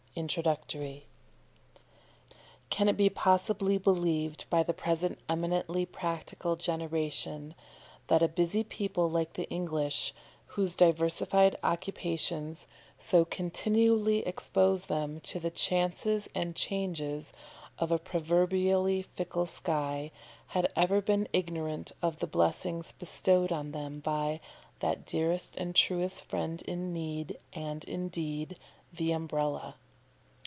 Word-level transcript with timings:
INTRODUCTORY. 0.13 1.05
Can 2.69 2.89
it 2.89 2.97
be 2.97 3.09
possibly 3.09 3.77
believed, 3.77 4.43
by 4.49 4.61
the 4.61 4.73
present 4.73 5.17
eminently 5.29 5.85
practical 5.85 6.57
generation, 6.57 7.55
that 8.07 8.21
a 8.21 8.27
busy 8.27 8.61
people 8.65 9.09
like 9.09 9.31
the 9.33 9.49
English, 9.49 10.13
whose 10.47 10.75
diversified 10.75 11.55
occupations 11.63 12.67
so 12.97 13.23
continually 13.23 14.17
expose 14.27 14.87
them 14.87 15.21
to 15.21 15.39
the 15.39 15.49
chances 15.49 16.27
and 16.35 16.57
changes 16.57 17.31
of 17.79 17.89
a 17.89 17.97
proverbially 17.97 19.03
fickle 19.03 19.45
sky, 19.45 20.11
had 20.47 20.69
ever 20.75 21.01
been 21.01 21.25
ignorant 21.31 21.93
of 22.01 22.19
the 22.19 22.27
blessings 22.27 22.91
bestowed 22.91 23.53
on 23.53 23.71
them 23.71 24.01
by 24.01 24.41
that 24.79 25.05
dearest 25.05 25.55
and 25.55 25.73
truest 25.73 26.25
friend 26.25 26.61
in 26.63 26.91
need 26.91 27.39
and 27.53 27.85
in 27.85 28.09
deed, 28.09 28.59
the 28.91 29.11
UMBRELLA? 29.13 29.75